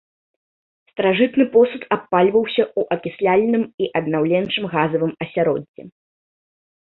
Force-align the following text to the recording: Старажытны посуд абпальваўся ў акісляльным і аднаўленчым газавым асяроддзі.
Старажытны 0.91 1.45
посуд 1.55 1.83
абпальваўся 1.95 2.63
ў 2.79 2.97
акісляльным 2.97 3.63
і 3.87 3.89
аднаўленчым 3.99 4.63
газавым 4.73 5.11
асяроддзі. 5.27 5.81